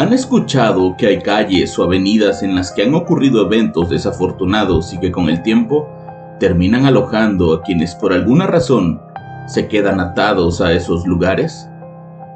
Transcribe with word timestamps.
¿Han 0.00 0.14
escuchado 0.14 0.96
que 0.96 1.08
hay 1.08 1.18
calles 1.18 1.78
o 1.78 1.84
avenidas 1.84 2.42
en 2.42 2.54
las 2.54 2.72
que 2.72 2.84
han 2.84 2.94
ocurrido 2.94 3.44
eventos 3.44 3.90
desafortunados 3.90 4.94
y 4.94 4.98
que 4.98 5.12
con 5.12 5.28
el 5.28 5.42
tiempo 5.42 5.90
terminan 6.38 6.86
alojando 6.86 7.52
a 7.52 7.60
quienes 7.60 7.94
por 7.96 8.14
alguna 8.14 8.46
razón 8.46 8.98
se 9.46 9.68
quedan 9.68 10.00
atados 10.00 10.62
a 10.62 10.72
esos 10.72 11.06
lugares? 11.06 11.68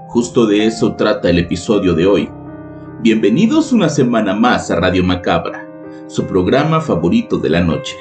Justo 0.09 0.47
de 0.47 0.67
eso 0.67 0.95
trata 0.97 1.31
el 1.31 1.39
episodio 1.39 1.95
de 1.95 2.05
hoy. 2.05 2.29
Bienvenidos 3.01 3.73
una 3.73 3.89
semana 3.89 4.35
más 4.35 4.71
a 4.71 4.77
Radio 4.77 5.03
Macabra, 5.03 5.67
su 6.07 6.27
programa 6.27 6.83
favorito 6.83 7.39
de 7.39 7.49
la 7.49 7.63
noche. 7.63 7.97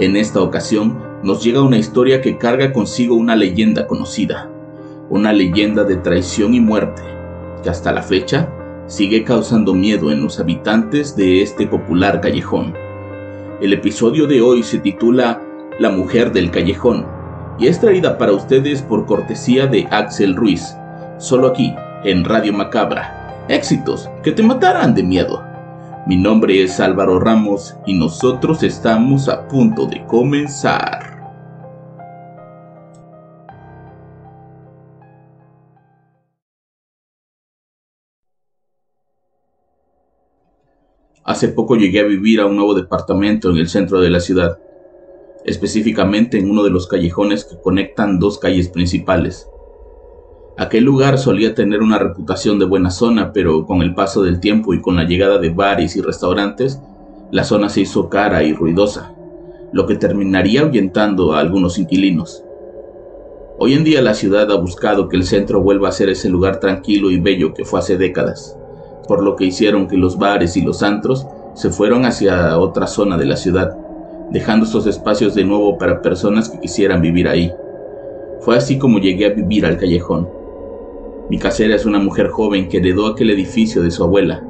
En 0.00 0.16
esta 0.16 0.42
ocasión 0.42 1.02
nos 1.22 1.42
llega 1.42 1.62
una 1.62 1.78
historia 1.78 2.20
que 2.20 2.36
carga 2.36 2.74
consigo 2.74 3.14
una 3.14 3.36
leyenda 3.36 3.86
conocida, 3.86 4.50
una 5.08 5.32
leyenda 5.32 5.84
de 5.84 5.96
traición 5.96 6.52
y 6.52 6.60
muerte, 6.60 7.00
que 7.62 7.70
hasta 7.70 7.90
la 7.90 8.02
fecha 8.02 8.52
sigue 8.88 9.22
causando 9.22 9.74
miedo 9.74 10.10
en 10.10 10.22
los 10.22 10.40
habitantes 10.40 11.14
de 11.14 11.42
este 11.42 11.66
popular 11.66 12.20
callejón. 12.20 12.74
El 13.60 13.74
episodio 13.74 14.26
de 14.26 14.40
hoy 14.40 14.62
se 14.62 14.78
titula 14.78 15.40
La 15.78 15.90
mujer 15.90 16.32
del 16.32 16.50
callejón 16.50 17.06
y 17.58 17.66
es 17.66 17.80
traída 17.80 18.16
para 18.16 18.32
ustedes 18.32 18.82
por 18.82 19.04
cortesía 19.04 19.66
de 19.66 19.86
Axel 19.90 20.34
Ruiz, 20.34 20.74
solo 21.18 21.48
aquí, 21.48 21.74
en 22.04 22.24
Radio 22.24 22.52
Macabra. 22.52 23.44
Éxitos 23.48 24.08
que 24.22 24.32
te 24.32 24.42
matarán 24.42 24.94
de 24.94 25.02
miedo. 25.02 25.42
Mi 26.06 26.16
nombre 26.16 26.62
es 26.62 26.80
Álvaro 26.80 27.20
Ramos 27.20 27.76
y 27.84 27.92
nosotros 27.92 28.62
estamos 28.62 29.28
a 29.28 29.46
punto 29.48 29.86
de 29.86 30.02
comenzar. 30.06 31.07
Hace 41.28 41.48
poco 41.48 41.76
llegué 41.76 42.00
a 42.00 42.04
vivir 42.04 42.40
a 42.40 42.46
un 42.46 42.56
nuevo 42.56 42.72
departamento 42.72 43.50
en 43.50 43.58
el 43.58 43.68
centro 43.68 44.00
de 44.00 44.08
la 44.08 44.18
ciudad, 44.18 44.58
específicamente 45.44 46.38
en 46.38 46.50
uno 46.50 46.64
de 46.64 46.70
los 46.70 46.86
callejones 46.86 47.44
que 47.44 47.60
conectan 47.60 48.18
dos 48.18 48.38
calles 48.38 48.70
principales. 48.70 49.46
Aquel 50.56 50.84
lugar 50.84 51.18
solía 51.18 51.54
tener 51.54 51.82
una 51.82 51.98
reputación 51.98 52.58
de 52.58 52.64
buena 52.64 52.90
zona, 52.90 53.34
pero 53.34 53.66
con 53.66 53.82
el 53.82 53.94
paso 53.94 54.22
del 54.22 54.40
tiempo 54.40 54.72
y 54.72 54.80
con 54.80 54.96
la 54.96 55.04
llegada 55.04 55.36
de 55.36 55.50
bares 55.50 55.96
y 55.96 56.00
restaurantes, 56.00 56.80
la 57.30 57.44
zona 57.44 57.68
se 57.68 57.82
hizo 57.82 58.08
cara 58.08 58.42
y 58.42 58.54
ruidosa, 58.54 59.14
lo 59.70 59.86
que 59.86 59.96
terminaría 59.96 60.62
ahuyentando 60.62 61.34
a 61.34 61.40
algunos 61.40 61.78
inquilinos. 61.78 62.42
Hoy 63.58 63.74
en 63.74 63.84
día 63.84 64.00
la 64.00 64.14
ciudad 64.14 64.50
ha 64.50 64.56
buscado 64.56 65.10
que 65.10 65.18
el 65.18 65.24
centro 65.24 65.60
vuelva 65.60 65.90
a 65.90 65.92
ser 65.92 66.08
ese 66.08 66.30
lugar 66.30 66.58
tranquilo 66.58 67.10
y 67.10 67.20
bello 67.20 67.52
que 67.52 67.66
fue 67.66 67.80
hace 67.80 67.98
décadas 67.98 68.58
por 69.08 69.24
lo 69.24 69.34
que 69.34 69.46
hicieron 69.46 69.88
que 69.88 69.96
los 69.96 70.18
bares 70.18 70.56
y 70.56 70.60
los 70.60 70.82
antros 70.82 71.26
se 71.54 71.70
fueron 71.70 72.04
hacia 72.04 72.56
otra 72.58 72.86
zona 72.86 73.16
de 73.16 73.24
la 73.24 73.36
ciudad, 73.36 73.76
dejando 74.30 74.66
estos 74.66 74.86
espacios 74.86 75.34
de 75.34 75.44
nuevo 75.44 75.78
para 75.78 76.02
personas 76.02 76.48
que 76.48 76.60
quisieran 76.60 77.00
vivir 77.00 77.26
ahí. 77.26 77.52
Fue 78.40 78.56
así 78.56 78.78
como 78.78 79.00
llegué 79.00 79.26
a 79.26 79.30
vivir 79.30 79.66
al 79.66 79.78
callejón. 79.78 80.28
Mi 81.30 81.38
casera 81.38 81.74
es 81.74 81.84
una 81.84 81.98
mujer 81.98 82.28
joven 82.28 82.68
que 82.68 82.76
heredó 82.76 83.06
aquel 83.06 83.30
edificio 83.30 83.82
de 83.82 83.90
su 83.90 84.04
abuela. 84.04 84.44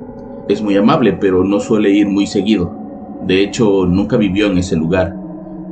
Es 0.48 0.60
muy 0.60 0.76
amable, 0.76 1.14
pero 1.14 1.44
no 1.44 1.60
suele 1.60 1.90
ir 1.90 2.08
muy 2.08 2.26
seguido. 2.26 2.72
De 3.26 3.42
hecho, 3.42 3.86
nunca 3.86 4.16
vivió 4.16 4.46
en 4.46 4.58
ese 4.58 4.76
lugar, 4.76 5.16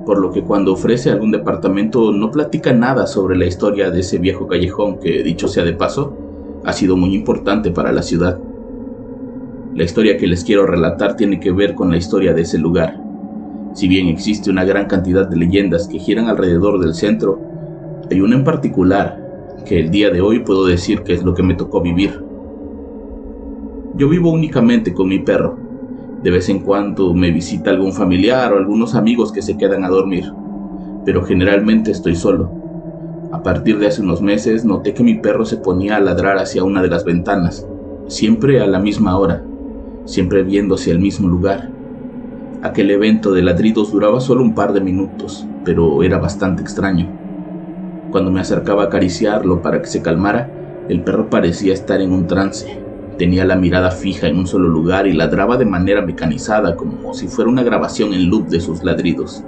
por 0.05 0.19
lo 0.19 0.31
que 0.31 0.43
cuando 0.43 0.73
ofrece 0.73 1.11
algún 1.11 1.33
departamento 1.33 2.13
no 2.13 2.31
platica 2.31 2.73
nada 2.73 3.07
sobre 3.07 3.37
la 3.37 3.47
historia 3.47 3.91
de 3.91 4.01
ese 4.01 4.19
viejo 4.19 4.47
callejón 4.47 4.99
que, 4.99 5.23
dicho 5.23 5.49
sea 5.49 5.65
de 5.65 5.73
paso, 5.73 6.17
ha 6.65 6.73
sido 6.73 6.97
muy 6.97 7.15
importante 7.15 7.71
para 7.71 7.93
la 7.93 8.03
ciudad. 8.03 8.39
La 9.77 9.85
historia 9.85 10.17
que 10.17 10.27
les 10.27 10.43
quiero 10.43 10.65
relatar 10.65 11.17
tiene 11.17 11.39
que 11.39 11.53
ver 11.53 11.75
con 11.75 11.91
la 11.91 11.99
historia 11.99 12.33
de 12.33 12.41
ese 12.41 12.57
lugar. 12.57 12.99
Si 13.75 13.89
bien 13.89 14.09
existe 14.09 14.49
una 14.49 14.65
gran 14.65 14.87
cantidad 14.87 15.29
de 15.29 15.37
leyendas 15.37 15.87
que 15.87 15.99
giran 15.99 16.29
alrededor 16.29 16.81
del 16.81 16.95
centro, 16.95 17.39
hay 18.11 18.23
una 18.23 18.37
en 18.37 18.45
particular 18.45 19.55
que 19.67 19.79
el 19.79 19.91
día 19.91 20.09
de 20.09 20.23
hoy 20.23 20.39
puedo 20.39 20.65
decir 20.65 21.03
que 21.03 21.13
es 21.13 21.23
lo 21.23 21.35
que 21.35 21.43
me 21.43 21.53
tocó 21.53 21.83
vivir. 21.83 22.25
Yo 23.97 24.09
vivo 24.09 24.31
únicamente 24.31 24.95
con 24.95 25.11
mi 25.11 25.19
perro. 25.19 25.59
De 26.23 26.31
vez 26.31 26.49
en 26.49 26.61
cuando 26.61 27.13
me 27.13 27.31
visita 27.31 27.69
algún 27.69 27.93
familiar 27.93 28.55
o 28.55 28.57
algunos 28.57 28.95
amigos 28.95 29.31
que 29.31 29.43
se 29.43 29.59
quedan 29.59 29.85
a 29.85 29.91
dormir, 29.91 30.25
pero 31.05 31.23
generalmente 31.23 31.91
estoy 31.91 32.17
solo. 32.17 32.51
A 33.31 33.43
partir 33.43 33.79
de 33.79 33.89
hace 33.89 34.01
unos 34.01 34.23
meses 34.23 34.65
noté 34.65 34.95
que 34.95 35.05
mi 35.05 35.17
perro 35.17 35.45
se 35.45 35.59
ponía 35.59 35.97
a 35.97 36.01
ladrar 36.01 36.39
hacia 36.39 36.65
una 36.65 36.81
de 36.81 36.89
las 36.89 37.05
ventanas, 37.05 37.69
siempre 38.07 38.63
a 38.63 38.67
la 38.67 38.79
misma 38.79 39.19
hora, 39.19 39.43
siempre 40.07 40.45
viendo 40.45 40.77
hacia 40.77 40.93
el 40.93 41.01
mismo 41.01 41.29
lugar. 41.29 41.69
Aquel 42.63 42.91
evento 42.91 43.33
de 43.33 43.43
ladridos 43.43 43.93
duraba 43.93 44.21
solo 44.21 44.43
un 44.43 44.55
par 44.55 44.73
de 44.73 44.81
minutos, 44.81 45.47
pero 45.65 46.03
era 46.03 46.19
bastante 46.19 46.63
extraño. 46.63 47.09
Cuando 48.11 48.31
me 48.31 48.41
acercaba 48.41 48.85
a 48.85 48.87
acariciarlo 48.87 49.61
para 49.61 49.83
que 49.83 49.89
se 49.89 50.01
calmara, 50.01 50.49
el 50.89 51.03
perro 51.03 51.29
parecía 51.29 51.75
estar 51.75 52.01
en 52.01 52.13
un 52.13 52.27
trance. 52.27 52.79
Tenía 53.19 53.45
la 53.45 53.57
mirada 53.57 53.91
fija 53.91 54.29
en 54.29 54.39
un 54.39 54.47
solo 54.47 54.69
lugar 54.69 55.07
y 55.07 55.13
ladraba 55.13 55.57
de 55.57 55.65
manera 55.65 56.03
mecanizada, 56.03 56.77
como 56.77 57.13
si 57.13 57.29
fuera 57.29 57.51
una 57.51 57.65
grabación 57.65 58.15
en 58.15 58.31
loop 58.31 58.49
de 58.49 58.61
sus 58.61 58.85
ladridos. 58.85 59.43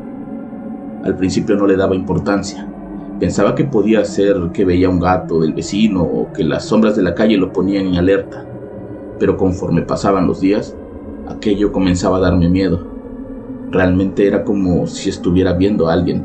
Al 1.05 1.17
principio 1.17 1.55
no 1.55 1.67
le 1.67 1.77
daba 1.77 1.95
importancia. 1.95 2.67
Pensaba 3.21 3.55
que 3.55 3.65
podía 3.65 4.05
ser 4.05 4.37
que 4.53 4.65
veía 4.65 4.89
un 4.89 5.01
gato 5.01 5.41
del 5.41 5.53
vecino 5.53 6.03
o 6.03 6.33
que 6.33 6.45
las 6.45 6.65
sombras 6.65 6.97
de 6.97 7.03
la 7.03 7.15
calle 7.15 7.37
lo 7.37 7.53
ponían 7.53 7.87
en 7.87 7.97
alerta 7.97 8.49
pero 9.19 9.37
conforme 9.37 9.83
pasaban 9.83 10.27
los 10.27 10.41
días, 10.41 10.77
aquello 11.29 11.73
comenzaba 11.73 12.19
a 12.19 12.21
darme 12.21 12.49
miedo. 12.49 12.87
Realmente 13.71 14.27
era 14.27 14.45
como 14.45 14.87
si 14.87 15.11
estuviera 15.11 15.53
viendo 15.53 15.89
a 15.89 15.93
alguien. 15.93 16.25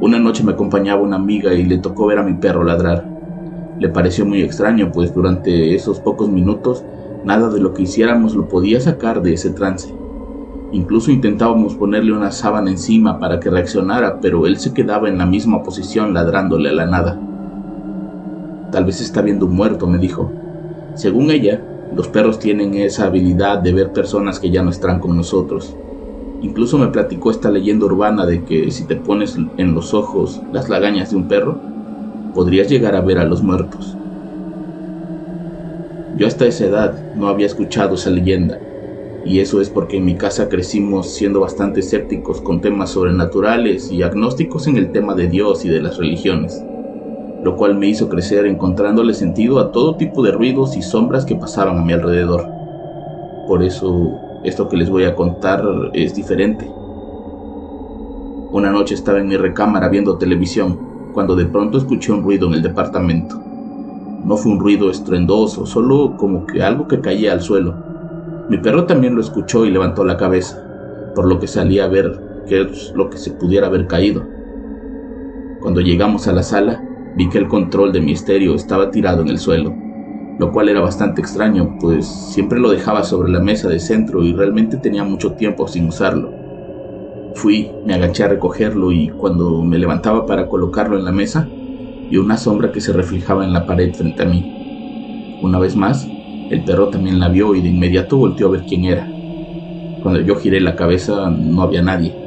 Una 0.00 0.18
noche 0.18 0.44
me 0.44 0.52
acompañaba 0.52 1.02
una 1.02 1.16
amiga 1.16 1.54
y 1.54 1.64
le 1.64 1.78
tocó 1.78 2.06
ver 2.06 2.18
a 2.18 2.22
mi 2.22 2.34
perro 2.34 2.62
ladrar. 2.62 3.04
Le 3.78 3.88
pareció 3.88 4.24
muy 4.24 4.42
extraño, 4.42 4.92
pues 4.92 5.12
durante 5.14 5.74
esos 5.74 6.00
pocos 6.00 6.28
minutos 6.28 6.84
nada 7.24 7.48
de 7.50 7.60
lo 7.60 7.74
que 7.74 7.82
hiciéramos 7.82 8.34
lo 8.34 8.48
podía 8.48 8.80
sacar 8.80 9.22
de 9.22 9.32
ese 9.32 9.50
trance. 9.50 9.92
Incluso 10.72 11.10
intentábamos 11.10 11.74
ponerle 11.74 12.12
una 12.12 12.30
sábana 12.30 12.70
encima 12.70 13.18
para 13.18 13.40
que 13.40 13.50
reaccionara, 13.50 14.20
pero 14.20 14.46
él 14.46 14.58
se 14.58 14.74
quedaba 14.74 15.08
en 15.08 15.18
la 15.18 15.26
misma 15.26 15.62
posición 15.62 16.12
ladrándole 16.12 16.68
a 16.70 16.72
la 16.72 16.86
nada. 16.86 17.20
Tal 18.70 18.84
vez 18.84 19.00
está 19.00 19.22
viendo 19.22 19.46
un 19.46 19.54
muerto, 19.54 19.86
me 19.86 19.98
dijo. 19.98 20.30
Según 20.96 21.30
ella, 21.30 21.60
los 21.94 22.08
perros 22.08 22.38
tienen 22.38 22.72
esa 22.72 23.04
habilidad 23.04 23.58
de 23.58 23.74
ver 23.74 23.92
personas 23.92 24.40
que 24.40 24.50
ya 24.50 24.62
no 24.62 24.70
están 24.70 24.98
con 24.98 25.14
nosotros. 25.14 25.76
Incluso 26.40 26.78
me 26.78 26.88
platicó 26.88 27.30
esta 27.30 27.50
leyenda 27.50 27.84
urbana 27.84 28.24
de 28.24 28.42
que 28.44 28.70
si 28.70 28.84
te 28.84 28.96
pones 28.96 29.36
en 29.58 29.74
los 29.74 29.92
ojos 29.92 30.40
las 30.54 30.70
lagañas 30.70 31.10
de 31.10 31.16
un 31.16 31.28
perro, 31.28 31.60
podrías 32.34 32.70
llegar 32.70 32.96
a 32.96 33.02
ver 33.02 33.18
a 33.18 33.26
los 33.26 33.42
muertos. 33.42 33.94
Yo 36.16 36.26
hasta 36.26 36.46
esa 36.46 36.64
edad 36.64 37.14
no 37.14 37.28
había 37.28 37.44
escuchado 37.44 37.96
esa 37.96 38.08
leyenda, 38.08 38.58
y 39.26 39.40
eso 39.40 39.60
es 39.60 39.68
porque 39.68 39.98
en 39.98 40.06
mi 40.06 40.16
casa 40.16 40.48
crecimos 40.48 41.12
siendo 41.12 41.40
bastante 41.40 41.80
escépticos 41.80 42.40
con 42.40 42.62
temas 42.62 42.90
sobrenaturales 42.90 43.90
y 43.92 44.02
agnósticos 44.02 44.66
en 44.66 44.78
el 44.78 44.92
tema 44.92 45.14
de 45.14 45.26
Dios 45.26 45.66
y 45.66 45.68
de 45.68 45.82
las 45.82 45.98
religiones 45.98 46.64
lo 47.46 47.54
cual 47.54 47.76
me 47.76 47.86
hizo 47.86 48.08
crecer 48.08 48.44
encontrándole 48.44 49.14
sentido 49.14 49.60
a 49.60 49.70
todo 49.70 49.94
tipo 49.94 50.20
de 50.24 50.32
ruidos 50.32 50.76
y 50.76 50.82
sombras 50.82 51.24
que 51.24 51.36
pasaban 51.36 51.78
a 51.78 51.84
mi 51.84 51.92
alrededor. 51.92 52.44
Por 53.46 53.62
eso 53.62 54.18
esto 54.42 54.68
que 54.68 54.76
les 54.76 54.90
voy 54.90 55.04
a 55.04 55.14
contar 55.14 55.64
es 55.92 56.12
diferente. 56.12 56.68
Una 58.50 58.72
noche 58.72 58.96
estaba 58.96 59.20
en 59.20 59.28
mi 59.28 59.36
recámara 59.36 59.88
viendo 59.88 60.18
televisión 60.18 61.12
cuando 61.12 61.36
de 61.36 61.46
pronto 61.46 61.78
escuché 61.78 62.10
un 62.10 62.24
ruido 62.24 62.48
en 62.48 62.54
el 62.54 62.62
departamento. 62.62 63.40
No 64.24 64.36
fue 64.36 64.50
un 64.50 64.58
ruido 64.58 64.90
estruendoso, 64.90 65.66
solo 65.66 66.16
como 66.16 66.46
que 66.46 66.64
algo 66.64 66.88
que 66.88 67.00
caía 67.00 67.32
al 67.32 67.42
suelo. 67.42 67.76
Mi 68.48 68.58
perro 68.58 68.86
también 68.86 69.14
lo 69.14 69.20
escuchó 69.20 69.64
y 69.64 69.70
levantó 69.70 70.02
la 70.02 70.16
cabeza, 70.16 70.60
por 71.14 71.28
lo 71.28 71.38
que 71.38 71.46
salí 71.46 71.78
a 71.78 71.86
ver 71.86 72.42
qué 72.48 72.62
es 72.62 72.92
lo 72.96 73.08
que 73.08 73.18
se 73.18 73.30
pudiera 73.30 73.68
haber 73.68 73.86
caído. 73.86 74.24
Cuando 75.60 75.80
llegamos 75.80 76.26
a 76.26 76.32
la 76.32 76.42
sala, 76.42 76.82
vi 77.16 77.30
que 77.30 77.38
el 77.38 77.48
control 77.48 77.92
de 77.92 78.00
mi 78.00 78.12
estéreo 78.12 78.54
estaba 78.54 78.90
tirado 78.90 79.22
en 79.22 79.28
el 79.28 79.38
suelo, 79.38 79.74
lo 80.38 80.52
cual 80.52 80.68
era 80.68 80.80
bastante 80.80 81.22
extraño, 81.22 81.78
pues 81.80 82.06
siempre 82.06 82.60
lo 82.60 82.70
dejaba 82.70 83.04
sobre 83.04 83.32
la 83.32 83.40
mesa 83.40 83.68
de 83.68 83.80
centro 83.80 84.22
y 84.22 84.34
realmente 84.34 84.76
tenía 84.76 85.02
mucho 85.02 85.32
tiempo 85.32 85.66
sin 85.66 85.88
usarlo. 85.88 86.30
Fui, 87.34 87.70
me 87.86 87.94
agaché 87.94 88.24
a 88.24 88.28
recogerlo 88.28 88.92
y 88.92 89.08
cuando 89.08 89.62
me 89.62 89.78
levantaba 89.78 90.26
para 90.26 90.46
colocarlo 90.48 90.98
en 90.98 91.04
la 91.04 91.12
mesa, 91.12 91.48
vi 91.48 92.18
una 92.18 92.36
sombra 92.36 92.70
que 92.70 92.82
se 92.82 92.92
reflejaba 92.92 93.44
en 93.44 93.52
la 93.54 93.66
pared 93.66 93.94
frente 93.94 94.22
a 94.22 94.26
mí. 94.26 95.38
Una 95.42 95.58
vez 95.58 95.74
más, 95.74 96.06
el 96.50 96.64
perro 96.64 96.88
también 96.88 97.18
la 97.18 97.28
vio 97.28 97.54
y 97.54 97.62
de 97.62 97.68
inmediato 97.68 98.18
volteó 98.18 98.48
a 98.48 98.50
ver 98.50 98.64
quién 98.68 98.84
era. 98.84 99.06
Cuando 100.02 100.20
yo 100.20 100.36
giré 100.36 100.60
la 100.60 100.76
cabeza 100.76 101.30
no 101.30 101.62
había 101.62 101.82
nadie. 101.82 102.25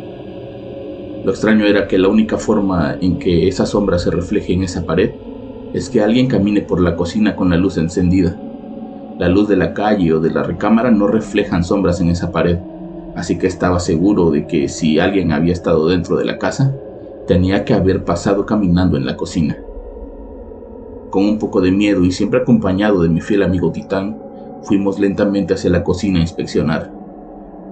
Lo 1.23 1.31
extraño 1.31 1.65
era 1.65 1.87
que 1.87 1.97
la 1.97 2.07
única 2.07 2.37
forma 2.37 2.95
en 3.01 3.19
que 3.19 3.47
esa 3.47 3.65
sombra 3.65 3.99
se 3.99 4.09
refleje 4.09 4.53
en 4.53 4.63
esa 4.63 4.85
pared 4.85 5.11
es 5.73 5.89
que 5.89 6.01
alguien 6.01 6.27
camine 6.27 6.61
por 6.61 6.81
la 6.81 6.95
cocina 6.95 7.35
con 7.35 7.49
la 7.49 7.57
luz 7.57 7.77
encendida. 7.77 8.37
La 9.19 9.27
luz 9.27 9.49
de 9.49 9.57
la 9.57 9.73
calle 9.73 10.13
o 10.13 10.21
de 10.21 10.31
la 10.31 10.43
recámara 10.43 10.91
no 10.91 11.07
reflejan 11.07 11.65
sombras 11.65 11.99
en 11.99 12.07
esa 12.07 12.31
pared, 12.31 12.57
así 13.15 13.37
que 13.37 13.47
estaba 13.47 13.81
seguro 13.81 14.31
de 14.31 14.47
que 14.47 14.69
si 14.69 14.97
alguien 14.99 15.33
había 15.33 15.51
estado 15.51 15.89
dentro 15.89 16.15
de 16.15 16.23
la 16.23 16.37
casa, 16.37 16.73
tenía 17.27 17.65
que 17.65 17.73
haber 17.73 18.05
pasado 18.05 18.45
caminando 18.45 18.95
en 18.95 19.05
la 19.05 19.17
cocina. 19.17 19.57
Con 21.09 21.25
un 21.25 21.37
poco 21.37 21.59
de 21.59 21.71
miedo 21.71 22.05
y 22.05 22.11
siempre 22.11 22.39
acompañado 22.39 23.01
de 23.01 23.09
mi 23.09 23.19
fiel 23.19 23.43
amigo 23.43 23.71
Titán, 23.73 24.17
fuimos 24.63 24.99
lentamente 24.99 25.53
hacia 25.53 25.69
la 25.69 25.83
cocina 25.83 26.19
a 26.19 26.21
inspeccionar. 26.21 26.93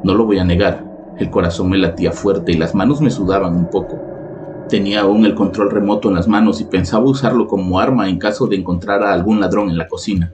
No 0.04 0.16
lo 0.16 0.26
voy 0.26 0.40
a 0.40 0.44
negar, 0.44 0.87
el 1.20 1.30
corazón 1.30 1.70
me 1.70 1.78
latía 1.78 2.12
fuerte 2.12 2.52
y 2.52 2.58
las 2.58 2.76
manos 2.76 3.02
me 3.02 3.10
sudaban 3.10 3.56
un 3.56 3.70
poco. 3.70 4.00
Tenía 4.70 5.02
aún 5.02 5.26
el 5.26 5.34
control 5.34 5.72
remoto 5.72 6.10
en 6.10 6.16
las 6.16 6.28
manos 6.28 6.62
y 6.62 6.66
pensaba 6.66 7.06
usarlo 7.06 7.48
como 7.48 7.80
arma 7.80 8.10
en 8.10 8.20
caso 8.20 8.48
de 8.48 8.58
encontrar 8.58 9.04
a 9.04 9.14
algún 9.14 9.40
ladrón 9.40 9.70
en 9.70 9.78
la 9.78 9.88
cocina. 9.88 10.34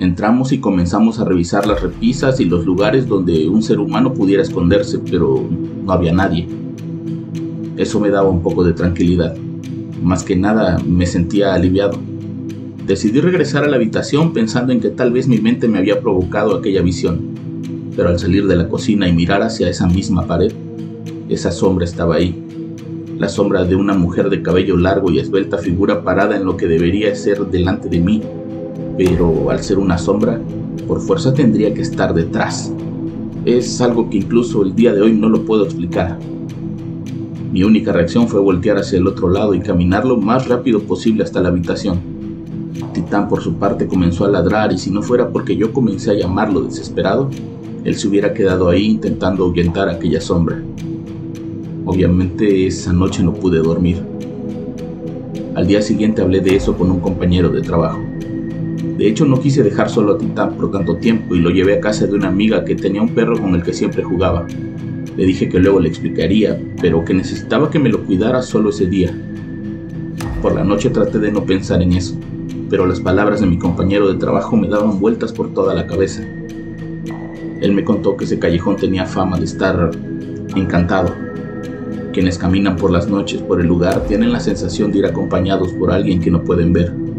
Entramos 0.00 0.50
y 0.52 0.60
comenzamos 0.60 1.18
a 1.18 1.26
revisar 1.26 1.66
las 1.66 1.82
repisas 1.82 2.40
y 2.40 2.46
los 2.46 2.64
lugares 2.64 3.06
donde 3.06 3.50
un 3.50 3.62
ser 3.62 3.78
humano 3.78 4.14
pudiera 4.14 4.42
esconderse, 4.42 4.98
pero 4.98 5.46
no 5.84 5.92
había 5.92 6.10
nadie. 6.10 6.48
Eso 7.76 8.00
me 8.00 8.08
daba 8.08 8.30
un 8.30 8.42
poco 8.42 8.64
de 8.64 8.72
tranquilidad. 8.72 9.36
Más 10.02 10.24
que 10.24 10.36
nada 10.36 10.78
me 10.86 11.04
sentía 11.04 11.52
aliviado. 11.52 11.98
Decidí 12.86 13.20
regresar 13.20 13.62
a 13.62 13.68
la 13.68 13.76
habitación 13.76 14.32
pensando 14.32 14.72
en 14.72 14.80
que 14.80 14.88
tal 14.88 15.12
vez 15.12 15.28
mi 15.28 15.36
mente 15.36 15.68
me 15.68 15.76
había 15.76 16.00
provocado 16.00 16.56
aquella 16.56 16.80
visión. 16.80 17.20
Pero 17.94 18.08
al 18.08 18.18
salir 18.18 18.46
de 18.46 18.56
la 18.56 18.70
cocina 18.70 19.06
y 19.06 19.12
mirar 19.12 19.42
hacia 19.42 19.68
esa 19.68 19.86
misma 19.86 20.26
pared, 20.26 20.52
esa 21.28 21.52
sombra 21.52 21.84
estaba 21.84 22.14
ahí. 22.14 22.42
La 23.18 23.28
sombra 23.28 23.64
de 23.64 23.74
una 23.74 23.92
mujer 23.92 24.30
de 24.30 24.40
cabello 24.40 24.78
largo 24.78 25.10
y 25.10 25.18
esbelta 25.18 25.58
figura 25.58 26.02
parada 26.02 26.38
en 26.38 26.46
lo 26.46 26.56
que 26.56 26.68
debería 26.68 27.14
ser 27.14 27.44
delante 27.48 27.90
de 27.90 28.00
mí, 28.00 28.22
pero 29.02 29.48
al 29.48 29.62
ser 29.62 29.78
una 29.78 29.96
sombra, 29.96 30.38
por 30.86 31.00
fuerza 31.00 31.32
tendría 31.32 31.72
que 31.72 31.80
estar 31.80 32.12
detrás. 32.12 32.70
Es 33.46 33.80
algo 33.80 34.10
que 34.10 34.18
incluso 34.18 34.62
el 34.62 34.74
día 34.74 34.92
de 34.92 35.00
hoy 35.00 35.14
no 35.14 35.30
lo 35.30 35.46
puedo 35.46 35.64
explicar. 35.64 36.18
Mi 37.50 37.62
única 37.62 37.92
reacción 37.92 38.28
fue 38.28 38.40
voltear 38.40 38.76
hacia 38.76 38.98
el 38.98 39.06
otro 39.06 39.30
lado 39.30 39.54
y 39.54 39.60
caminar 39.60 40.04
lo 40.04 40.18
más 40.18 40.48
rápido 40.48 40.80
posible 40.80 41.24
hasta 41.24 41.40
la 41.40 41.48
habitación. 41.48 41.98
Titán 42.92 43.26
por 43.26 43.40
su 43.40 43.54
parte 43.54 43.86
comenzó 43.86 44.26
a 44.26 44.28
ladrar 44.28 44.70
y 44.70 44.76
si 44.76 44.90
no 44.90 45.00
fuera 45.00 45.30
porque 45.30 45.56
yo 45.56 45.72
comencé 45.72 46.10
a 46.10 46.18
llamarlo 46.18 46.60
desesperado, 46.60 47.30
él 47.84 47.94
se 47.94 48.06
hubiera 48.06 48.34
quedado 48.34 48.68
ahí 48.68 48.84
intentando 48.84 49.44
ahuyentar 49.44 49.88
aquella 49.88 50.20
sombra. 50.20 50.62
Obviamente 51.86 52.66
esa 52.66 52.92
noche 52.92 53.22
no 53.22 53.32
pude 53.32 53.60
dormir. 53.60 54.02
Al 55.54 55.66
día 55.66 55.80
siguiente 55.80 56.20
hablé 56.20 56.42
de 56.42 56.56
eso 56.56 56.76
con 56.76 56.90
un 56.90 57.00
compañero 57.00 57.48
de 57.48 57.62
trabajo. 57.62 58.09
De 59.00 59.08
hecho 59.08 59.24
no 59.24 59.40
quise 59.40 59.62
dejar 59.62 59.88
solo 59.88 60.12
a 60.12 60.18
Titán 60.18 60.58
por 60.58 60.70
tanto 60.70 60.96
tiempo 60.96 61.34
y 61.34 61.38
lo 61.38 61.48
llevé 61.48 61.72
a 61.72 61.80
casa 61.80 62.06
de 62.06 62.12
una 62.12 62.28
amiga 62.28 62.66
que 62.66 62.74
tenía 62.74 63.00
un 63.00 63.14
perro 63.14 63.40
con 63.40 63.54
el 63.54 63.62
que 63.62 63.72
siempre 63.72 64.02
jugaba. 64.02 64.46
Le 65.16 65.24
dije 65.24 65.48
que 65.48 65.58
luego 65.58 65.80
le 65.80 65.88
explicaría, 65.88 66.60
pero 66.82 67.02
que 67.02 67.14
necesitaba 67.14 67.70
que 67.70 67.78
me 67.78 67.88
lo 67.88 68.04
cuidara 68.04 68.42
solo 68.42 68.68
ese 68.68 68.84
día. 68.84 69.10
Por 70.42 70.54
la 70.54 70.64
noche 70.64 70.90
traté 70.90 71.18
de 71.18 71.32
no 71.32 71.46
pensar 71.46 71.80
en 71.80 71.94
eso, 71.94 72.14
pero 72.68 72.84
las 72.84 73.00
palabras 73.00 73.40
de 73.40 73.46
mi 73.46 73.58
compañero 73.58 74.06
de 74.06 74.18
trabajo 74.18 74.54
me 74.54 74.68
daban 74.68 75.00
vueltas 75.00 75.32
por 75.32 75.54
toda 75.54 75.72
la 75.72 75.86
cabeza. 75.86 76.22
Él 77.62 77.72
me 77.72 77.84
contó 77.84 78.18
que 78.18 78.26
ese 78.26 78.38
callejón 78.38 78.76
tenía 78.76 79.06
fama 79.06 79.38
de 79.38 79.46
estar 79.46 79.92
encantado. 80.54 81.14
Quienes 82.12 82.36
caminan 82.36 82.76
por 82.76 82.90
las 82.90 83.08
noches 83.08 83.40
por 83.40 83.62
el 83.62 83.66
lugar 83.66 84.04
tienen 84.08 84.30
la 84.30 84.40
sensación 84.40 84.92
de 84.92 84.98
ir 84.98 85.06
acompañados 85.06 85.72
por 85.72 85.90
alguien 85.90 86.20
que 86.20 86.30
no 86.30 86.44
pueden 86.44 86.74
ver. 86.74 87.09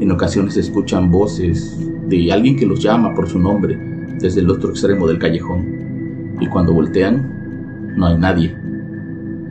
En 0.00 0.10
ocasiones 0.10 0.56
escuchan 0.56 1.10
voces 1.10 1.78
de 2.08 2.30
alguien 2.32 2.56
que 2.56 2.66
los 2.66 2.82
llama 2.82 3.14
por 3.14 3.28
su 3.28 3.38
nombre 3.38 3.78
desde 4.20 4.40
el 4.40 4.50
otro 4.50 4.70
extremo 4.70 5.06
del 5.06 5.18
callejón. 5.18 6.36
Y 6.40 6.46
cuando 6.48 6.74
voltean, 6.74 7.94
no 7.96 8.06
hay 8.06 8.18
nadie. 8.18 8.54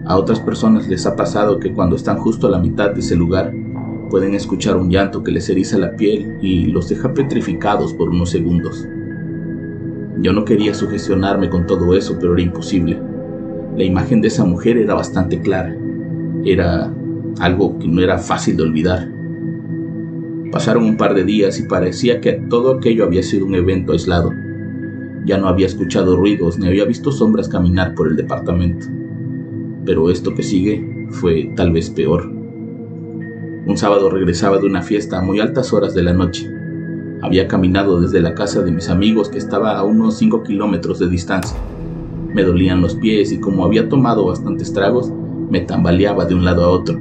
A 0.05 0.17
otras 0.17 0.39
personas 0.39 0.87
les 0.87 1.05
ha 1.07 1.15
pasado 1.15 1.59
que 1.59 1.73
cuando 1.73 1.95
están 1.95 2.17
justo 2.17 2.45
a 2.45 2.51
la 2.51 2.59
mitad 2.59 2.91
de 2.91 2.99
ese 2.99 3.15
lugar, 3.15 3.51
pueden 4.11 4.35
escuchar 4.35 4.77
un 4.77 4.91
llanto 4.91 5.23
que 5.23 5.31
les 5.31 5.49
eriza 5.49 5.79
la 5.79 5.95
piel 5.95 6.37
y 6.41 6.67
los 6.67 6.89
deja 6.89 7.13
petrificados 7.13 7.93
por 7.93 8.09
unos 8.09 8.29
segundos. 8.29 8.87
Yo 10.21 10.31
no 10.31 10.45
quería 10.45 10.75
sugestionarme 10.75 11.49
con 11.49 11.65
todo 11.65 11.95
eso, 11.95 12.17
pero 12.19 12.33
era 12.33 12.43
imposible. 12.43 12.99
La 13.75 13.83
imagen 13.83 14.21
de 14.21 14.27
esa 14.27 14.45
mujer 14.45 14.77
era 14.77 14.93
bastante 14.93 15.41
clara. 15.41 15.75
Era 16.45 16.93
algo 17.39 17.77
que 17.79 17.87
no 17.87 18.01
era 18.01 18.19
fácil 18.19 18.57
de 18.57 18.63
olvidar. 18.63 19.14
Pasaron 20.55 20.85
un 20.85 20.95
par 20.95 21.13
de 21.13 21.25
días 21.25 21.59
y 21.59 21.63
parecía 21.63 22.21
que 22.21 22.31
todo 22.31 22.71
aquello 22.71 23.03
había 23.03 23.21
sido 23.23 23.45
un 23.45 23.55
evento 23.55 23.91
aislado. 23.91 24.31
Ya 25.25 25.37
no 25.37 25.49
había 25.49 25.65
escuchado 25.65 26.15
ruidos 26.15 26.57
ni 26.57 26.65
había 26.65 26.85
visto 26.85 27.11
sombras 27.11 27.49
caminar 27.49 27.93
por 27.93 28.07
el 28.07 28.15
departamento. 28.15 28.87
Pero 29.85 30.09
esto 30.09 30.33
que 30.33 30.43
sigue 30.43 31.09
fue 31.09 31.51
tal 31.57 31.73
vez 31.73 31.89
peor. 31.89 32.31
Un 32.31 33.75
sábado 33.75 34.09
regresaba 34.09 34.57
de 34.57 34.65
una 34.65 34.81
fiesta 34.81 35.19
a 35.19 35.21
muy 35.21 35.41
altas 35.41 35.73
horas 35.73 35.93
de 35.93 36.03
la 36.03 36.13
noche. 36.13 36.49
Había 37.21 37.49
caminado 37.49 37.99
desde 37.99 38.21
la 38.21 38.33
casa 38.33 38.61
de 38.61 38.71
mis 38.71 38.87
amigos 38.87 39.27
que 39.27 39.39
estaba 39.39 39.77
a 39.77 39.83
unos 39.83 40.17
5 40.19 40.43
kilómetros 40.43 40.99
de 40.99 41.09
distancia. 41.09 41.57
Me 42.33 42.43
dolían 42.43 42.79
los 42.79 42.95
pies 42.95 43.33
y 43.33 43.41
como 43.41 43.65
había 43.65 43.89
tomado 43.89 44.25
bastantes 44.27 44.71
tragos, 44.71 45.11
me 45.49 45.59
tambaleaba 45.59 46.23
de 46.23 46.33
un 46.33 46.45
lado 46.45 46.63
a 46.63 46.69
otro. 46.69 46.97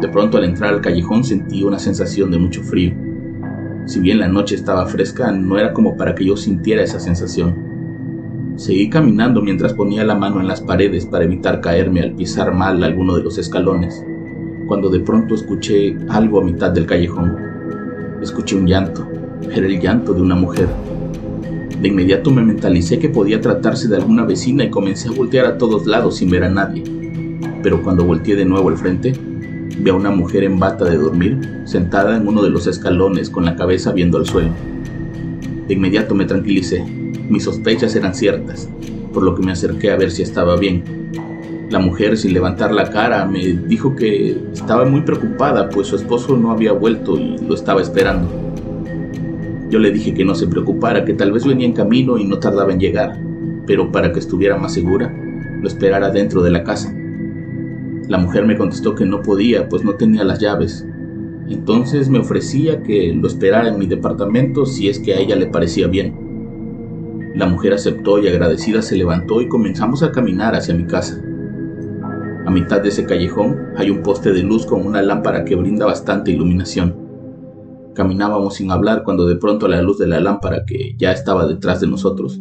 De 0.00 0.08
pronto 0.08 0.36
al 0.36 0.44
entrar 0.44 0.74
al 0.74 0.82
callejón 0.82 1.24
sentí 1.24 1.64
una 1.64 1.78
sensación 1.78 2.30
de 2.30 2.38
mucho 2.38 2.62
frío. 2.62 2.94
Si 3.86 3.98
bien 3.98 4.18
la 4.18 4.28
noche 4.28 4.54
estaba 4.54 4.84
fresca, 4.86 5.32
no 5.32 5.58
era 5.58 5.72
como 5.72 5.96
para 5.96 6.14
que 6.14 6.26
yo 6.26 6.36
sintiera 6.36 6.82
esa 6.82 7.00
sensación. 7.00 7.54
Seguí 8.56 8.90
caminando 8.90 9.40
mientras 9.40 9.72
ponía 9.72 10.04
la 10.04 10.14
mano 10.14 10.40
en 10.40 10.48
las 10.48 10.60
paredes 10.60 11.06
para 11.06 11.24
evitar 11.24 11.62
caerme 11.62 12.00
al 12.00 12.14
pisar 12.14 12.52
mal 12.52 12.82
alguno 12.84 13.16
de 13.16 13.22
los 13.22 13.38
escalones, 13.38 14.04
cuando 14.66 14.90
de 14.90 15.00
pronto 15.00 15.34
escuché 15.34 15.96
algo 16.10 16.40
a 16.40 16.44
mitad 16.44 16.72
del 16.72 16.84
callejón. 16.84 17.34
Escuché 18.20 18.56
un 18.56 18.66
llanto. 18.66 19.08
Era 19.50 19.66
el 19.66 19.80
llanto 19.80 20.12
de 20.12 20.20
una 20.20 20.34
mujer. 20.34 20.68
De 21.80 21.88
inmediato 21.88 22.30
me 22.30 22.42
mentalicé 22.42 22.98
que 22.98 23.08
podía 23.08 23.40
tratarse 23.40 23.88
de 23.88 23.96
alguna 23.96 24.24
vecina 24.24 24.64
y 24.64 24.70
comencé 24.70 25.08
a 25.08 25.12
voltear 25.12 25.46
a 25.46 25.56
todos 25.56 25.86
lados 25.86 26.16
sin 26.16 26.30
ver 26.30 26.44
a 26.44 26.50
nadie. 26.50 26.82
Pero 27.62 27.82
cuando 27.82 28.04
volteé 28.04 28.36
de 28.36 28.44
nuevo 28.44 28.68
al 28.68 28.76
frente, 28.76 29.12
vi 29.78 29.90
a 29.90 29.94
una 29.94 30.10
mujer 30.10 30.44
en 30.44 30.58
bata 30.58 30.84
de 30.84 30.96
dormir, 30.96 31.62
sentada 31.64 32.16
en 32.16 32.26
uno 32.26 32.42
de 32.42 32.50
los 32.50 32.66
escalones 32.66 33.30
con 33.30 33.44
la 33.44 33.56
cabeza 33.56 33.92
viendo 33.92 34.18
al 34.18 34.26
suelo. 34.26 34.50
De 35.68 35.74
inmediato 35.74 36.14
me 36.14 36.24
tranquilicé. 36.24 36.84
Mis 37.28 37.44
sospechas 37.44 37.94
eran 37.96 38.14
ciertas, 38.14 38.68
por 39.12 39.22
lo 39.22 39.34
que 39.34 39.42
me 39.42 39.52
acerqué 39.52 39.90
a 39.90 39.96
ver 39.96 40.10
si 40.10 40.22
estaba 40.22 40.56
bien. 40.56 40.84
La 41.70 41.80
mujer, 41.80 42.16
sin 42.16 42.32
levantar 42.32 42.72
la 42.72 42.90
cara, 42.90 43.26
me 43.26 43.40
dijo 43.40 43.96
que 43.96 44.40
estaba 44.52 44.84
muy 44.84 45.00
preocupada, 45.00 45.68
pues 45.68 45.88
su 45.88 45.96
esposo 45.96 46.36
no 46.36 46.52
había 46.52 46.72
vuelto 46.72 47.18
y 47.18 47.36
lo 47.38 47.54
estaba 47.54 47.82
esperando. 47.82 48.28
Yo 49.68 49.80
le 49.80 49.90
dije 49.90 50.14
que 50.14 50.24
no 50.24 50.36
se 50.36 50.46
preocupara, 50.46 51.04
que 51.04 51.14
tal 51.14 51.32
vez 51.32 51.44
venía 51.44 51.66
en 51.66 51.72
camino 51.72 52.18
y 52.18 52.24
no 52.24 52.38
tardaba 52.38 52.72
en 52.72 52.78
llegar, 52.78 53.18
pero 53.66 53.90
para 53.90 54.12
que 54.12 54.20
estuviera 54.20 54.56
más 54.56 54.74
segura, 54.74 55.12
lo 55.60 55.66
esperara 55.66 56.10
dentro 56.10 56.40
de 56.42 56.50
la 56.50 56.62
casa. 56.62 56.94
La 58.08 58.18
mujer 58.18 58.46
me 58.46 58.56
contestó 58.56 58.94
que 58.94 59.04
no 59.04 59.22
podía, 59.22 59.68
pues 59.68 59.84
no 59.84 59.94
tenía 59.94 60.22
las 60.22 60.38
llaves. 60.38 60.86
Entonces 61.48 62.08
me 62.08 62.20
ofrecía 62.20 62.82
que 62.82 63.12
lo 63.12 63.26
esperara 63.26 63.68
en 63.68 63.78
mi 63.78 63.86
departamento 63.86 64.64
si 64.66 64.88
es 64.88 64.98
que 64.98 65.14
a 65.14 65.18
ella 65.18 65.36
le 65.36 65.46
parecía 65.46 65.88
bien. 65.88 67.32
La 67.34 67.46
mujer 67.46 67.72
aceptó 67.72 68.18
y 68.18 68.28
agradecida 68.28 68.80
se 68.80 68.96
levantó 68.96 69.40
y 69.40 69.48
comenzamos 69.48 70.02
a 70.02 70.12
caminar 70.12 70.54
hacia 70.54 70.74
mi 70.74 70.86
casa. 70.86 71.20
A 72.46 72.50
mitad 72.50 72.80
de 72.80 72.88
ese 72.90 73.04
callejón 73.06 73.58
hay 73.76 73.90
un 73.90 74.02
poste 74.02 74.32
de 74.32 74.42
luz 74.42 74.66
con 74.66 74.86
una 74.86 75.02
lámpara 75.02 75.44
que 75.44 75.56
brinda 75.56 75.84
bastante 75.84 76.30
iluminación. 76.30 76.94
Caminábamos 77.94 78.54
sin 78.54 78.70
hablar 78.70 79.02
cuando 79.02 79.26
de 79.26 79.36
pronto 79.36 79.66
la 79.66 79.82
luz 79.82 79.98
de 79.98 80.06
la 80.06 80.20
lámpara, 80.20 80.64
que 80.64 80.94
ya 80.96 81.12
estaba 81.12 81.46
detrás 81.46 81.80
de 81.80 81.88
nosotros, 81.88 82.40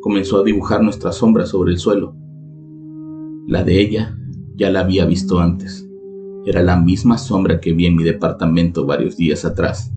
comenzó 0.00 0.40
a 0.40 0.44
dibujar 0.44 0.82
nuestra 0.82 1.10
sombra 1.10 1.46
sobre 1.46 1.72
el 1.72 1.78
suelo. 1.78 2.14
La 3.46 3.64
de 3.64 3.80
ella 3.80 4.16
ya 4.56 4.70
la 4.70 4.80
había 4.80 5.04
visto 5.04 5.38
antes. 5.38 5.86
Era 6.46 6.62
la 6.62 6.76
misma 6.76 7.18
sombra 7.18 7.60
que 7.60 7.72
vi 7.72 7.86
en 7.86 7.96
mi 7.96 8.04
departamento 8.04 8.86
varios 8.86 9.16
días 9.16 9.44
atrás. 9.44 9.92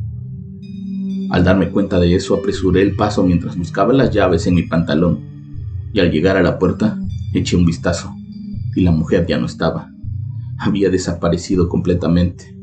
Al 1.29 1.43
darme 1.43 1.69
cuenta 1.69 1.99
de 1.99 2.15
eso, 2.15 2.35
apresuré 2.35 2.81
el 2.81 2.95
paso 2.95 3.23
mientras 3.23 3.55
buscaba 3.55 3.93
las 3.93 4.11
llaves 4.11 4.47
en 4.47 4.55
mi 4.55 4.63
pantalón, 4.63 5.19
y 5.93 5.99
al 5.99 6.11
llegar 6.11 6.37
a 6.37 6.43
la 6.43 6.57
puerta, 6.57 6.99
eché 7.33 7.55
un 7.55 7.65
vistazo, 7.65 8.13
y 8.75 8.81
la 8.81 8.91
mujer 8.91 9.25
ya 9.27 9.37
no 9.37 9.45
estaba. 9.45 9.91
Había 10.57 10.89
desaparecido 10.89 11.69
completamente. 11.69 12.55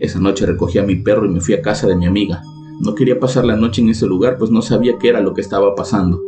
Esa 0.00 0.20
noche 0.20 0.46
recogí 0.46 0.78
a 0.78 0.84
mi 0.84 0.94
perro 0.94 1.26
y 1.26 1.28
me 1.28 1.40
fui 1.40 1.54
a 1.54 1.62
casa 1.62 1.88
de 1.88 1.96
mi 1.96 2.06
amiga. 2.06 2.40
No 2.80 2.94
quería 2.94 3.18
pasar 3.18 3.44
la 3.44 3.56
noche 3.56 3.82
en 3.82 3.88
ese 3.88 4.06
lugar, 4.06 4.36
pues 4.38 4.52
no 4.52 4.62
sabía 4.62 4.96
qué 4.98 5.08
era 5.08 5.20
lo 5.20 5.34
que 5.34 5.40
estaba 5.40 5.74
pasando. 5.74 6.22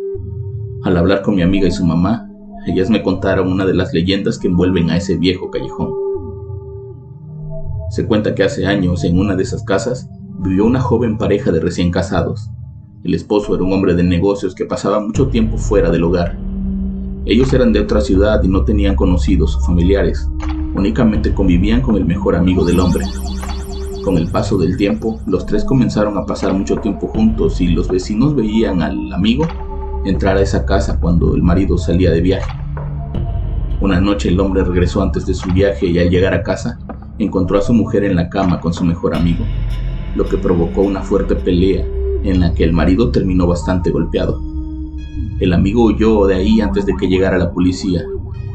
Al 0.83 0.97
hablar 0.97 1.23
con 1.23 1.37
mi 1.37 1.43
amiga 1.43 1.69
y 1.69 1.71
su 1.71 1.85
mamá, 1.85 2.30
ellas 2.67 2.91
me 2.91 3.03
contaron 3.03 3.51
una 3.51 3.65
de 3.65 3.75
las 3.75 3.93
leyendas 3.93 4.39
que 4.39 4.49
envuelven 4.49 4.91
a 4.91 4.97
ese 4.97 5.17
viejo 5.17 5.51
callejón. 5.51 5.93
Se 7.91 8.07
cuenta 8.07 8.35
que 8.35 8.43
hace 8.43 8.67
años 8.67 9.05
en 9.05 9.19
una 9.19 9.35
de 9.35 9.43
esas 9.43 9.65
casas 9.65 10.09
vivió 10.39 10.65
una 10.65 10.81
joven 10.81 11.19
pareja 11.19 11.51
de 11.51 11.61
recién 11.61 11.91
casados. 11.91 12.51
El 13.03 13.15
esposo 13.15 13.55
era 13.55 13.65
un 13.65 13.73
hombre 13.73 13.95
de 13.95 14.03
negocios 14.03 14.55
que 14.55 14.67
pasaba 14.67 15.01
mucho 15.01 15.29
tiempo 15.29 15.57
fuera 15.57 15.91
del 15.91 16.05
hogar. 16.05 16.39
Ellos 17.25 17.53
eran 17.53 17.73
de 17.73 17.81
otra 17.81 18.01
ciudad 18.01 18.43
y 18.43 18.49
no 18.49 18.65
tenían 18.65 18.95
conocidos 18.95 19.57
o 19.57 19.61
familiares, 19.61 20.29
únicamente 20.75 21.35
convivían 21.35 21.83
con 21.83 21.97
el 21.97 22.05
mejor 22.05 22.37
amigo 22.37 22.65
del 22.65 22.81
hombre, 22.81 23.05
con 24.05 24.17
el 24.17 24.29
paso 24.29 24.57
del 24.57 24.77
tiempo, 24.79 25.21
los 25.27 25.45
tres 25.45 25.63
comenzaron 25.65 26.17
a 26.17 26.25
pasar 26.25 26.55
mucho 26.55 26.77
tiempo 26.77 27.07
juntos 27.09 27.61
y 27.61 27.69
los 27.69 27.89
vecinos 27.89 28.35
veían 28.35 28.81
al 28.81 29.13
amigo 29.13 29.47
entrar 30.05 30.37
a 30.37 30.43
esa 30.43 30.65
casa 30.65 30.99
cuando 31.01 31.35
el 31.35 31.43
marido 31.43 31.79
salía 31.79 32.11
de 32.11 32.21
viaje. 32.21 32.51
Una 33.81 34.01
noche 34.01 34.29
el 34.29 34.41
hombre 34.41 34.65
regresó 34.65 35.03
antes 35.03 35.27
de 35.27 35.35
su 35.35 35.51
viaje 35.53 35.87
y 35.87 35.99
al 35.99 36.11
llegar 36.11 36.35
a 36.35 36.43
casa 36.43 36.79
encontró 37.19 37.59
a 37.59 37.63
su 37.63 37.73
mujer 37.73 38.05
en 38.05 38.17
la 38.17 38.29
cama 38.29 38.61
con 38.61 38.73
su 38.73 38.85
mejor 38.85 39.15
amigo, 39.15 39.45
lo 40.15 40.25
que 40.25 40.37
provocó 40.37 40.83
una 40.83 41.03
fuerte 41.03 41.35
pelea 41.35 41.85
en 42.23 42.41
la 42.41 42.53
que 42.55 42.65
el 42.65 42.73
marido 42.73 43.11
terminó 43.11 43.47
bastante 43.47 43.91
golpeado. 43.91 44.41
El 45.39 45.53
amigo 45.53 45.85
huyó 45.85 46.27
de 46.27 46.35
ahí 46.35 46.61
antes 46.61 46.85
de 46.85 46.95
que 46.97 47.09
llegara 47.09 47.39
la 47.39 47.53
policía 47.53 48.03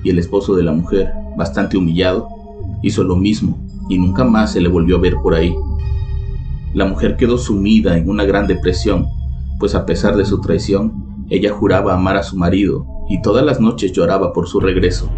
y 0.04 0.12
el 0.12 0.20
esposo 0.20 0.56
de 0.56 0.64
la 0.64 0.72
mujer, 0.72 1.12
bastante 1.36 1.78
humillado, 1.78 2.28
hizo 2.84 3.04
lo 3.04 3.16
mismo 3.16 3.58
y 3.90 3.98
nunca 3.98 4.24
más 4.24 4.52
se 4.54 4.62
le 4.62 4.70
volvió 4.70 4.98
a 4.98 5.02
ver 5.02 5.16
por 5.22 5.34
ahí. 5.34 5.56
La 6.74 6.86
mujer 6.86 7.16
quedó 7.18 7.38
sumida 7.38 7.98
en 7.98 8.10
una 8.10 8.26
gran 8.26 8.48
depresión, 8.48 9.08
pues 9.60 9.74
a 9.74 9.86
pesar 9.86 10.16
de 10.16 10.26
su 10.26 10.42
traición, 10.42 11.15
ella 11.30 11.52
juraba 11.54 11.94
amar 11.94 12.18
a 12.18 12.24
su 12.24 12.38
marido 12.38 12.86
y 13.10 13.22
todas 13.22 13.46
las 13.46 13.60
noches 13.60 13.92
lloraba 13.92 14.34
por 14.34 14.48
su 14.48 14.60
regreso, 14.60 15.10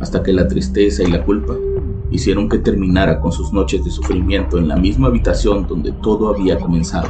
hasta 0.00 0.22
que 0.22 0.32
la 0.32 0.48
tristeza 0.48 1.02
y 1.02 1.10
la 1.10 1.24
culpa 1.24 1.54
hicieron 2.10 2.48
que 2.48 2.58
terminara 2.58 3.20
con 3.20 3.32
sus 3.32 3.52
noches 3.52 3.84
de 3.84 3.90
sufrimiento 3.90 4.58
en 4.58 4.68
la 4.68 4.76
misma 4.76 5.08
habitación 5.08 5.66
donde 5.66 5.92
todo 5.92 6.28
había 6.28 6.58
comenzado. 6.58 7.08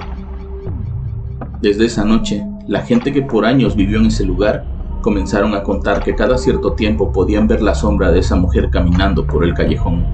Desde 1.61 1.87
esa 1.87 2.05
noche, 2.05 2.45
la 2.67 2.83
gente 2.83 3.13
que 3.13 3.23
por 3.23 3.45
años 3.45 3.77
vivió 3.77 3.99
en 3.99 4.07
ese 4.07 4.25
lugar 4.25 4.65
comenzaron 5.03 5.55
a 5.55 5.63
contar 5.63 6.03
que 6.03 6.15
cada 6.15 6.39
cierto 6.39 6.73
tiempo 6.73 7.13
podían 7.13 7.49
ver 7.49 7.63
la 7.63 7.75
sombra 7.75 8.13
de 8.13 8.21
esa 8.21 8.37
mujer 8.37 8.71
caminando 8.71 9.27
por 9.27 9.45
el 9.45 9.55
callejón 9.55 10.05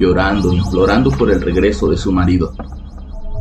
llorando, 0.00 0.52
implorando 0.52 1.10
por 1.10 1.30
el 1.30 1.40
regreso 1.40 1.88
de 1.88 1.96
su 1.96 2.10
marido. 2.10 2.52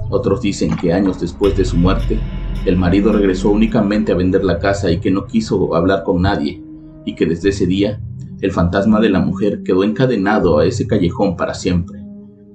Otros 0.10 0.42
dicen 0.42 0.76
que 0.76 0.94
años 0.94 1.20
después 1.20 1.56
de 1.56 1.64
su 1.64 1.78
muerte, 1.78 2.20
el 2.66 2.78
marido 2.78 3.12
regresó 3.12 3.50
únicamente 3.52 4.12
a 4.12 4.16
vender 4.16 4.44
la 4.44 4.60
casa 4.60 4.92
y 4.92 5.00
que 5.00 5.12
no 5.12 5.26
quiso 5.26 5.76
hablar 5.76 6.04
con 6.04 6.22
nadie, 6.22 6.64
y 7.06 7.16
que 7.16 7.26
desde 7.26 7.50
ese 7.50 7.66
día 7.66 8.02
el 8.42 8.52
fantasma 8.52 9.00
de 9.00 9.10
la 9.10 9.20
mujer 9.20 9.64
quedó 9.64 9.84
encadenado 9.84 10.60
a 10.60 10.66
ese 10.66 10.88
callejón 10.88 11.36
para 11.36 11.54
siempre, 11.54 12.00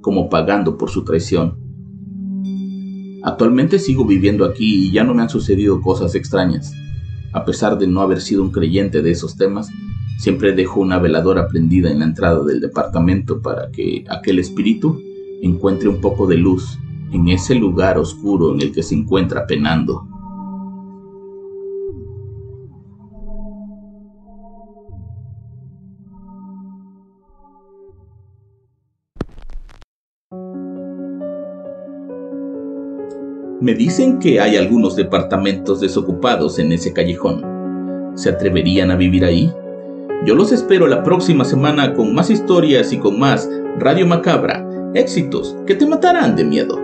como 0.01 0.29
pagando 0.29 0.77
por 0.79 0.91
su 0.91 1.05
traición. 1.05 1.59
Actualmente 3.23 3.79
sigo 3.79 4.05
viviendo 4.05 4.45
aquí 4.45 4.87
y 4.87 4.93
ya 4.93 5.05
no 5.05 5.15
me 5.15 5.23
han 5.23 5.31
sucedido 5.31 5.81
cosas 5.81 6.15
extrañas. 6.15 6.73
A 7.33 7.45
pesar 7.45 7.79
de 7.79 7.87
no 7.87 8.01
haber 8.03 8.21
sido 8.21 8.43
un 8.43 8.51
creyente 8.51 9.03
de 9.03 9.11
esos 9.11 9.37
temas, 9.37 9.71
Siempre 10.17 10.53
dejo 10.53 10.81
una 10.81 10.99
veladora 10.99 11.49
prendida 11.49 11.91
en 11.91 11.99
la 11.99 12.07
entrada 12.07 12.43
del 12.45 12.61
departamento 12.61 13.43
para 13.43 13.71
que 13.71 14.05
aquel 14.09 14.39
espíritu 14.39 15.01
encuentre 15.43 15.89
un 15.89 16.01
poco 16.01 16.27
de 16.27 16.37
luz 16.37 16.79
en 17.15 17.29
ese 17.29 17.55
lugar 17.55 17.97
oscuro 17.97 18.53
en 18.53 18.61
el 18.61 18.73
que 18.73 18.83
se 18.83 18.97
encuentra 18.97 19.47
penando. 19.47 20.09
Me 33.61 33.75
dicen 33.75 34.19
que 34.19 34.41
hay 34.41 34.57
algunos 34.57 34.95
departamentos 34.95 35.81
desocupados 35.81 36.59
en 36.59 36.73
ese 36.73 36.93
callejón. 36.93 38.13
¿Se 38.15 38.29
atreverían 38.29 38.91
a 38.91 38.97
vivir 38.97 39.25
ahí? 39.25 39.51
Yo 40.27 40.35
los 40.35 40.53
espero 40.53 40.87
la 40.87 41.03
próxima 41.03 41.45
semana 41.45 41.95
con 41.95 42.15
más 42.15 42.29
historias 42.29 42.93
y 42.93 42.99
con 42.99 43.19
más 43.19 43.49
Radio 43.79 44.07
Macabra, 44.07 44.67
éxitos 44.95 45.57
que 45.67 45.77
te 45.77 45.87
matarán 45.87 46.37
de 46.37 46.45
miedo. 46.45 46.84